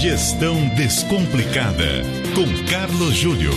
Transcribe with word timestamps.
Gestão 0.00 0.54
Descomplicada, 0.76 2.04
com 2.32 2.46
Carlos 2.70 3.16
Júlio. 3.16 3.50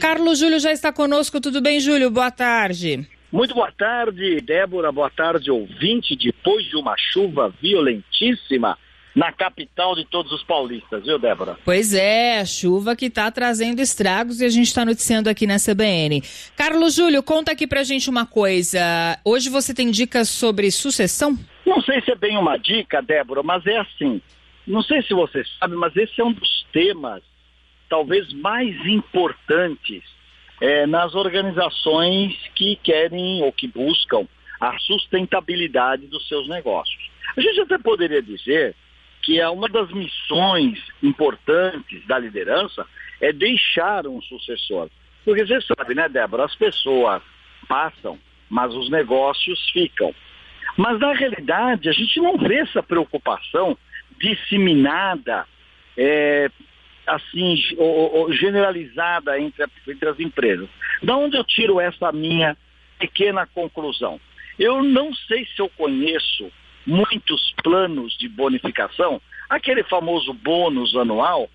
Carlos 0.00 0.38
Júlio 0.38 0.58
já 0.58 0.72
está 0.72 0.90
conosco. 0.90 1.42
Tudo 1.42 1.60
bem, 1.60 1.78
Júlio? 1.78 2.10
Boa 2.10 2.30
tarde. 2.30 3.06
Muito 3.30 3.54
boa 3.54 3.70
tarde, 3.70 4.40
Débora. 4.40 4.90
Boa 4.90 5.10
tarde, 5.10 5.50
ouvinte. 5.50 6.16
Depois 6.16 6.64
de 6.64 6.76
uma 6.76 6.96
chuva 6.96 7.52
violentíssima 7.60 8.78
na 9.14 9.32
capital 9.32 9.94
de 9.94 10.04
todos 10.04 10.30
os 10.32 10.42
paulistas, 10.44 11.04
viu, 11.04 11.18
Débora? 11.18 11.58
Pois 11.64 11.94
é, 11.94 12.40
a 12.40 12.44
chuva 12.44 12.94
que 12.94 13.06
está 13.06 13.30
trazendo 13.30 13.80
estragos 13.80 14.40
e 14.40 14.44
a 14.44 14.48
gente 14.48 14.66
está 14.66 14.84
noticiando 14.84 15.28
aqui 15.28 15.46
na 15.46 15.56
CBN. 15.56 16.22
Carlos 16.56 16.94
Júlio, 16.94 17.22
conta 17.22 17.52
aqui 17.52 17.66
pra 17.66 17.82
gente 17.82 18.08
uma 18.08 18.26
coisa. 18.26 18.80
Hoje 19.24 19.50
você 19.50 19.74
tem 19.74 19.90
dicas 19.90 20.28
sobre 20.28 20.70
sucessão? 20.70 21.36
Não 21.66 21.80
sei 21.82 22.00
se 22.02 22.12
é 22.12 22.14
bem 22.14 22.36
uma 22.36 22.56
dica, 22.56 23.02
Débora, 23.02 23.42
mas 23.42 23.66
é 23.66 23.78
assim. 23.78 24.20
Não 24.66 24.82
sei 24.82 25.02
se 25.02 25.14
você 25.14 25.42
sabe, 25.58 25.74
mas 25.76 25.96
esse 25.96 26.20
é 26.20 26.24
um 26.24 26.32
dos 26.32 26.66
temas 26.72 27.22
talvez 27.88 28.32
mais 28.34 28.74
importantes 28.86 30.02
é, 30.60 30.86
nas 30.86 31.14
organizações 31.14 32.36
que 32.54 32.76
querem 32.82 33.42
ou 33.42 33.52
que 33.52 33.66
buscam 33.66 34.26
a 34.60 34.78
sustentabilidade 34.80 36.06
dos 36.06 36.26
seus 36.28 36.48
negócios. 36.48 37.10
A 37.36 37.40
gente 37.40 37.60
até 37.60 37.78
poderia 37.78 38.22
dizer 38.22 38.74
que 39.28 39.38
é 39.38 39.46
uma 39.46 39.68
das 39.68 39.92
missões 39.92 40.82
importantes 41.02 42.02
da 42.06 42.18
liderança 42.18 42.86
é 43.20 43.30
deixar 43.30 44.06
um 44.06 44.22
sucessor. 44.22 44.88
Porque 45.22 45.44
você 45.44 45.60
sabe, 45.60 45.94
né, 45.94 46.08
Débora, 46.08 46.46
as 46.46 46.54
pessoas 46.54 47.22
passam, 47.68 48.18
mas 48.48 48.74
os 48.74 48.88
negócios 48.88 49.68
ficam. 49.70 50.14
Mas 50.78 50.98
na 50.98 51.12
realidade 51.12 51.90
a 51.90 51.92
gente 51.92 52.18
não 52.20 52.38
vê 52.38 52.60
essa 52.60 52.82
preocupação 52.82 53.76
disseminada 54.18 55.44
é, 55.94 56.50
assim 57.06 57.54
generalizada 58.30 59.38
entre, 59.38 59.62
entre 59.88 60.08
as 60.08 60.18
empresas. 60.18 60.70
Da 61.02 61.18
onde 61.18 61.36
eu 61.36 61.44
tiro 61.44 61.78
essa 61.78 62.10
minha 62.12 62.56
pequena 62.98 63.46
conclusão? 63.46 64.18
Eu 64.58 64.82
não 64.82 65.12
sei 65.12 65.44
se 65.54 65.60
eu 65.60 65.68
conheço 65.68 66.50
muitos 66.88 67.52
planos 67.62 68.16
de 68.16 68.26
bonificação, 68.30 69.20
aquele 69.46 69.82
famoso 69.82 70.32
bônus 70.32 70.96
anual, 70.96 71.50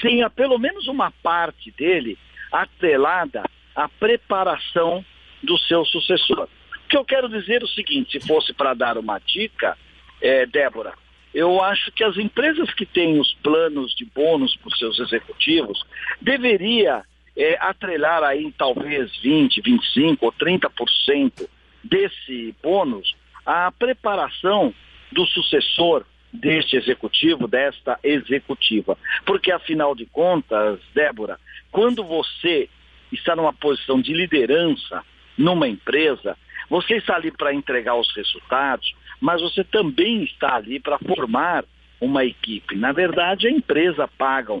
tenha 0.00 0.30
pelo 0.30 0.58
menos 0.58 0.88
uma 0.88 1.10
parte 1.22 1.70
dele 1.72 2.16
atrelada 2.50 3.42
à 3.76 3.86
preparação 3.90 5.04
do 5.42 5.58
seu 5.58 5.84
sucessor. 5.84 6.48
O 6.84 6.88
que 6.88 6.96
eu 6.96 7.04
quero 7.04 7.28
dizer 7.28 7.60
é 7.60 7.64
o 7.64 7.68
seguinte, 7.68 8.18
se 8.18 8.26
fosse 8.26 8.54
para 8.54 8.72
dar 8.72 8.96
uma 8.96 9.18
dica, 9.18 9.76
é, 10.18 10.46
Débora, 10.46 10.94
eu 11.34 11.62
acho 11.62 11.92
que 11.92 12.02
as 12.02 12.16
empresas 12.16 12.72
que 12.72 12.86
têm 12.86 13.20
os 13.20 13.34
planos 13.34 13.94
de 13.94 14.06
bônus 14.06 14.56
para 14.56 14.68
os 14.68 14.78
seus 14.78 14.98
executivos 14.98 15.84
deveria 16.22 17.04
é, 17.36 17.58
atrelar 17.60 18.22
aí 18.24 18.50
talvez 18.56 19.14
20, 19.18 19.60
25 19.60 20.24
ou 20.24 20.32
30% 20.32 21.46
desse 21.84 22.54
bônus 22.62 23.14
à 23.44 23.70
preparação 23.70 24.74
do 25.12 25.26
sucessor 25.26 26.04
deste 26.32 26.76
executivo, 26.76 27.48
desta 27.48 27.98
executiva. 28.02 28.96
Porque 29.24 29.50
afinal 29.50 29.94
de 29.94 30.06
contas, 30.06 30.78
Débora, 30.94 31.38
quando 31.70 32.04
você 32.04 32.68
está 33.12 33.34
numa 33.34 33.52
posição 33.52 34.00
de 34.00 34.12
liderança 34.12 35.02
numa 35.36 35.66
empresa, 35.66 36.36
você 36.68 36.96
está 36.96 37.16
ali 37.16 37.30
para 37.30 37.52
entregar 37.52 37.96
os 37.96 38.14
resultados, 38.14 38.94
mas 39.20 39.40
você 39.40 39.64
também 39.64 40.22
está 40.22 40.54
ali 40.54 40.78
para 40.78 40.98
formar 40.98 41.64
uma 42.00 42.24
equipe. 42.24 42.76
Na 42.76 42.92
verdade, 42.92 43.48
a 43.48 43.50
empresa 43.50 44.08
paga 44.16 44.54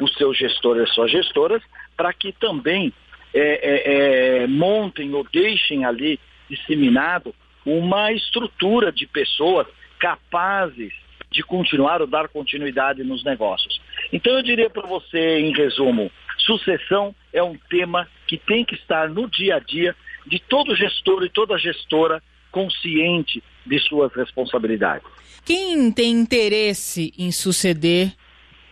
os 0.00 0.14
seus 0.14 0.36
gestores 0.36 0.88
e 0.88 0.94
suas 0.94 1.10
gestoras 1.10 1.62
para 1.96 2.12
que 2.12 2.32
também 2.32 2.92
é, 3.34 3.40
é, 3.40 4.42
é, 4.42 4.46
montem 4.46 5.12
ou 5.12 5.26
deixem 5.32 5.84
ali 5.84 6.18
disseminado 6.48 7.34
uma 7.66 8.12
estrutura 8.12 8.92
de 8.92 9.06
pessoas 9.06 9.66
capazes 9.98 10.92
de 11.30 11.42
continuar 11.42 12.00
ou 12.00 12.06
dar 12.06 12.28
continuidade 12.28 13.02
nos 13.02 13.24
negócios. 13.24 13.80
Então 14.12 14.32
eu 14.34 14.42
diria 14.42 14.70
para 14.70 14.86
você, 14.86 15.40
em 15.40 15.52
resumo, 15.52 16.10
sucessão 16.38 17.14
é 17.32 17.42
um 17.42 17.58
tema 17.68 18.08
que 18.26 18.38
tem 18.38 18.64
que 18.64 18.76
estar 18.76 19.08
no 19.08 19.28
dia 19.28 19.56
a 19.56 19.58
dia 19.58 19.94
de 20.26 20.38
todo 20.38 20.76
gestor 20.76 21.24
e 21.24 21.28
toda 21.28 21.58
gestora 21.58 22.22
consciente 22.50 23.42
de 23.66 23.78
suas 23.80 24.14
responsabilidades. 24.14 25.06
Quem 25.44 25.90
tem 25.92 26.12
interesse 26.12 27.12
em 27.18 27.30
suceder 27.30 28.12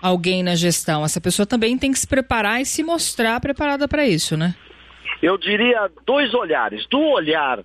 alguém 0.00 0.42
na 0.42 0.54
gestão, 0.54 1.04
essa 1.04 1.20
pessoa 1.20 1.46
também 1.46 1.76
tem 1.76 1.92
que 1.92 1.98
se 1.98 2.06
preparar 2.06 2.60
e 2.60 2.66
se 2.66 2.82
mostrar 2.82 3.40
preparada 3.40 3.88
para 3.88 4.06
isso, 4.06 4.36
né? 4.36 4.54
Eu 5.22 5.38
diria 5.38 5.90
dois 6.06 6.34
olhares. 6.34 6.86
Do 6.86 7.00
olhar 7.00 7.64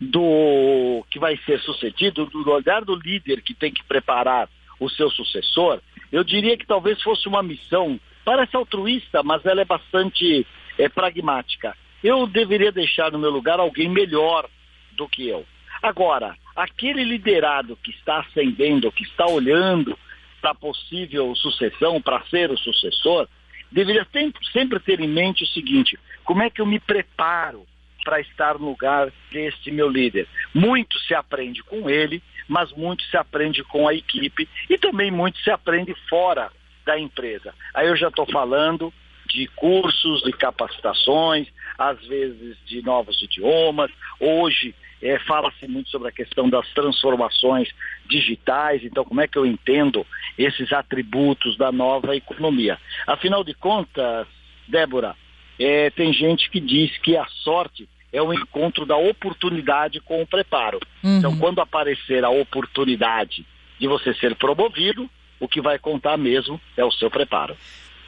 do 0.00 1.04
que 1.10 1.18
vai 1.18 1.36
ser 1.46 1.60
sucedido, 1.60 2.26
do 2.26 2.50
olhar 2.50 2.84
do 2.84 2.94
líder 2.94 3.42
que 3.42 3.54
tem 3.54 3.72
que 3.72 3.84
preparar 3.84 4.48
o 4.80 4.88
seu 4.88 5.10
sucessor, 5.10 5.80
eu 6.10 6.24
diria 6.24 6.56
que 6.56 6.66
talvez 6.66 7.00
fosse 7.02 7.28
uma 7.28 7.42
missão, 7.42 7.98
parece 8.24 8.56
altruísta, 8.56 9.22
mas 9.22 9.44
ela 9.46 9.60
é 9.60 9.64
bastante 9.64 10.46
é, 10.78 10.88
pragmática. 10.88 11.76
Eu 12.02 12.26
deveria 12.26 12.72
deixar 12.72 13.10
no 13.10 13.18
meu 13.18 13.30
lugar 13.30 13.58
alguém 13.58 13.88
melhor 13.88 14.48
do 14.92 15.08
que 15.08 15.28
eu. 15.28 15.46
Agora, 15.82 16.36
aquele 16.54 17.04
liderado 17.04 17.76
que 17.82 17.90
está 17.90 18.20
ascendendo, 18.20 18.92
que 18.92 19.04
está 19.04 19.26
olhando 19.26 19.98
para 20.40 20.54
possível 20.54 21.34
sucessão, 21.34 22.00
para 22.00 22.22
ser 22.26 22.50
o 22.50 22.58
sucessor, 22.58 23.28
deveria 23.70 24.06
sempre 24.52 24.78
ter 24.80 25.00
em 25.00 25.08
mente 25.08 25.44
o 25.44 25.48
seguinte: 25.48 25.98
como 26.22 26.42
é 26.42 26.50
que 26.50 26.60
eu 26.60 26.66
me 26.66 26.78
preparo 26.78 27.66
para 28.04 28.20
estar 28.20 28.58
no 28.58 28.66
lugar 28.66 29.10
deste 29.32 29.70
meu 29.70 29.88
líder? 29.88 30.28
Muito 30.52 30.98
se 31.00 31.14
aprende 31.14 31.62
com 31.62 31.88
ele, 31.88 32.22
mas 32.46 32.70
muito 32.72 33.02
se 33.04 33.16
aprende 33.16 33.64
com 33.64 33.88
a 33.88 33.94
equipe 33.94 34.48
e 34.68 34.78
também 34.78 35.10
muito 35.10 35.38
se 35.38 35.50
aprende 35.50 35.94
fora 36.08 36.50
da 36.84 36.98
empresa. 36.98 37.54
Aí 37.72 37.88
eu 37.88 37.96
já 37.96 38.08
estou 38.08 38.26
falando 38.26 38.92
de 39.26 39.46
cursos, 39.48 40.22
de 40.22 40.32
capacitações, 40.32 41.48
às 41.78 41.98
vezes 42.06 42.56
de 42.66 42.82
novos 42.82 43.20
idiomas. 43.22 43.90
Hoje 44.20 44.74
é, 45.02 45.18
fala-se 45.20 45.66
muito 45.66 45.90
sobre 45.90 46.08
a 46.08 46.12
questão 46.12 46.48
das 46.48 46.68
transformações 46.74 47.68
digitais, 48.06 48.84
então 48.84 49.04
como 49.04 49.20
é 49.20 49.28
que 49.28 49.38
eu 49.38 49.46
entendo 49.46 50.06
esses 50.38 50.72
atributos 50.72 51.56
da 51.56 51.72
nova 51.72 52.14
economia? 52.14 52.78
Afinal 53.06 53.42
de 53.42 53.54
contas, 53.54 54.26
Débora, 54.68 55.16
é, 55.58 55.90
tem 55.90 56.12
gente 56.12 56.50
que 56.50 56.60
diz 56.60 56.96
que 56.98 57.16
a 57.16 57.26
sorte 57.42 57.88
é 58.12 58.22
o 58.22 58.32
encontro 58.32 58.86
da 58.86 58.96
oportunidade 58.96 60.00
com 60.00 60.22
o 60.22 60.26
preparo. 60.26 60.78
Uhum. 61.02 61.18
Então, 61.18 61.36
quando 61.36 61.60
aparecer 61.60 62.24
a 62.24 62.30
oportunidade 62.30 63.44
de 63.78 63.88
você 63.88 64.14
ser 64.14 64.36
promovido, 64.36 65.10
o 65.40 65.48
que 65.48 65.60
vai 65.60 65.78
contar 65.78 66.16
mesmo 66.16 66.60
é 66.76 66.84
o 66.84 66.92
seu 66.92 67.10
preparo. 67.10 67.56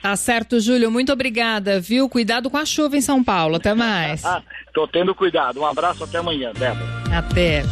Tá 0.01 0.15
certo, 0.15 0.61
Júlio. 0.61 0.91
Muito 0.91 1.13
obrigada, 1.13 1.81
viu? 1.81 2.09
Cuidado 2.09 2.49
com 2.49 2.57
a 2.57 2.65
chuva 2.65 2.97
em 2.97 3.01
São 3.01 3.25
Paulo. 3.25 3.57
Até 3.57 3.75
mais. 3.75 4.23
Tô 4.73 4.87
tendo 4.87 5.15
cuidado. 5.15 5.61
Um 5.61 5.67
abraço 5.67 6.05
até 6.05 6.19
amanhã, 6.19 6.53
Débora. 6.53 6.87
Até. 7.13 7.65